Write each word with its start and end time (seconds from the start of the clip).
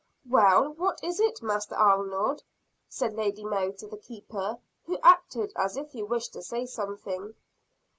"Well, 0.27 0.73
what 0.73 1.03
is 1.03 1.19
it, 1.19 1.43
Master 1.43 1.75
Arnold?" 1.75 2.41
said 2.89 3.13
Lady 3.13 3.43
Mary 3.45 3.71
to 3.73 3.87
the 3.87 3.99
keeper, 3.99 4.57
who 4.85 4.97
acted 5.03 5.53
as 5.55 5.77
if 5.77 5.91
he 5.91 6.01
wished 6.01 6.33
to 6.33 6.41
say 6.41 6.65
something. 6.65 7.35